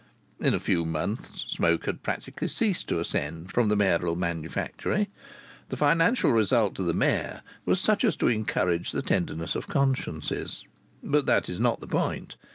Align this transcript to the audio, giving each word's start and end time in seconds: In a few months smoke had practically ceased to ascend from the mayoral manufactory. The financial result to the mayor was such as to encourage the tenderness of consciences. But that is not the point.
In 0.39 0.55
a 0.55 0.59
few 0.59 0.83
months 0.83 1.45
smoke 1.47 1.85
had 1.85 2.01
practically 2.01 2.47
ceased 2.47 2.87
to 2.87 2.99
ascend 2.99 3.51
from 3.51 3.67
the 3.67 3.75
mayoral 3.75 4.15
manufactory. 4.15 5.09
The 5.69 5.77
financial 5.77 6.31
result 6.31 6.73
to 6.77 6.83
the 6.83 6.95
mayor 6.95 7.43
was 7.67 7.79
such 7.79 8.03
as 8.03 8.15
to 8.15 8.27
encourage 8.27 8.93
the 8.93 9.03
tenderness 9.03 9.53
of 9.55 9.67
consciences. 9.67 10.65
But 11.03 11.27
that 11.27 11.49
is 11.49 11.59
not 11.59 11.81
the 11.81 11.87
point. 11.87 12.35